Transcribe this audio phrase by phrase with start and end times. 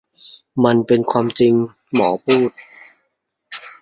[0.63, 1.53] นั่นเป็นความจริง
[1.93, 2.51] หมอพูด